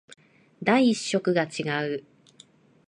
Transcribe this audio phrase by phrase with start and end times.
[0.63, 2.03] 第一色が違う